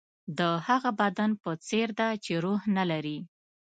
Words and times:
د 0.37 0.39
هغه 0.67 0.91
بدن 1.01 1.31
په 1.43 1.51
څېر 1.67 1.87
ده 1.99 2.09
چې 2.23 2.33
روح 2.43 2.61
نه 2.77 2.83
لري. 2.91 3.19